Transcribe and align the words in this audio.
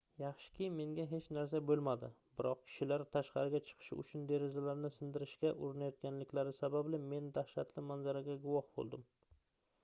yaxshiki 0.19 0.67
menga 0.75 1.03
hech 1.09 1.25
narsa 1.35 1.59
boʻlmadi 1.71 2.07
biroq 2.39 2.63
kishilar 2.69 3.03
tashqariga 3.17 3.61
chiqish 3.67 3.91
uchun 4.05 4.25
derazalarni 4.33 4.91
sindirishga 4.97 5.53
urinayotganliklari 5.69 6.57
sababli 6.63 7.03
men 7.15 7.31
dahshatli 7.39 7.87
manzaraga 7.93 8.41
guvoh 8.49 8.69
boʻldim 8.81 9.07